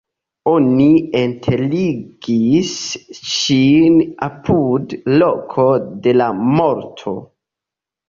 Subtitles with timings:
[0.51, 0.85] Oni
[1.19, 2.73] enterigis
[3.35, 5.71] ŝin apud loko
[6.09, 7.19] de la morto.